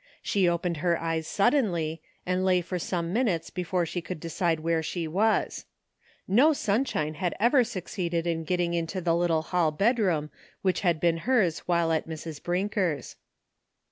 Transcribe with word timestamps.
She 0.23 0.49
opened 0.49 0.77
her 0.77 0.99
eyes 0.99 1.27
suddenly, 1.27 2.01
and 2.25 2.43
lay 2.43 2.61
for 2.61 2.79
some 2.79 3.13
minutes 3.13 3.51
before 3.51 3.85
she 3.85 4.01
could 4.01 4.19
decide 4.19 4.61
where 4.61 4.81
she 4.81 5.07
was. 5.07 5.67
No 6.27 6.53
sunshine 6.53 7.13
had 7.13 7.35
ever 7.39 7.63
succeeded 7.63 8.25
in 8.25 8.43
getting 8.43 8.73
into 8.73 8.99
the 8.99 9.15
little 9.15 9.43
hall 9.43 9.69
bedroom 9.69 10.31
which 10.63 10.81
had 10.81 10.99
been 10.99 11.17
hers 11.29 11.59
while 11.67 11.91
at 11.91 12.09
Mrs. 12.09 12.41
Brinker's. 12.41 13.15